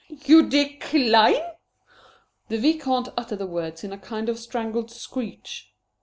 "You 0.25 0.49
decline?" 0.49 1.35
The 2.47 2.57
Vicomte 2.57 3.09
uttered 3.15 3.37
the 3.37 3.45
words 3.45 3.83
in 3.83 3.93
a 3.93 3.99
kind 3.99 4.29
of 4.29 4.39
strangled 4.39 4.89
screech. 4.89 5.75